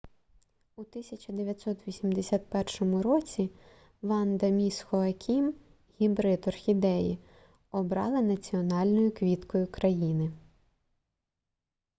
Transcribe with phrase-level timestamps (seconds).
[0.75, 3.49] у 1981 році
[4.01, 5.53] ванда міс хоакім
[6.01, 7.17] гібрид орхідеї
[7.71, 10.31] обрали національною квіткою країни